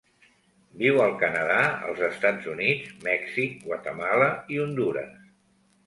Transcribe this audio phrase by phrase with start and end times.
[0.79, 1.59] Viu al Canadà,
[1.91, 5.19] els Estats Units, Mèxic, Guatemala i Hondures.